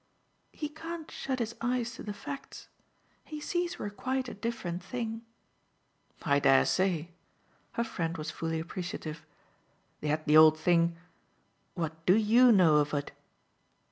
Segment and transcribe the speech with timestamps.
[0.51, 2.69] "He can't shut his eyes to the facts.
[3.23, 5.21] He sees we're quite a different thing."
[6.23, 7.11] "I dare say"
[7.73, 9.27] her friend was fully appreciative.
[10.01, 10.97] "Yet the old thing
[11.75, 13.11] what do YOU know of it?"